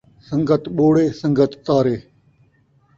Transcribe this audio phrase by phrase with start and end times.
[0.27, 1.95] سن٘گت ٻوڑے، سن٘گت تارے